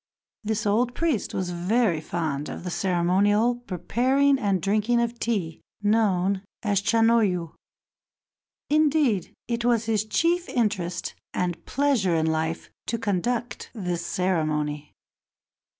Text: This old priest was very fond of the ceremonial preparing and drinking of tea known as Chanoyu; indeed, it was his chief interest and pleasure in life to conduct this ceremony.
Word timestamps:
This 0.43 0.65
old 0.65 0.95
priest 0.95 1.31
was 1.31 1.51
very 1.51 2.01
fond 2.01 2.49
of 2.49 2.63
the 2.63 2.71
ceremonial 2.71 3.57
preparing 3.57 4.39
and 4.39 4.59
drinking 4.59 4.99
of 4.99 5.19
tea 5.19 5.61
known 5.83 6.41
as 6.63 6.81
Chanoyu; 6.81 7.53
indeed, 8.67 9.31
it 9.47 9.63
was 9.63 9.85
his 9.85 10.03
chief 10.03 10.49
interest 10.49 11.13
and 11.35 11.63
pleasure 11.67 12.15
in 12.15 12.25
life 12.25 12.71
to 12.87 12.97
conduct 12.97 13.69
this 13.75 14.03
ceremony. 14.03 14.91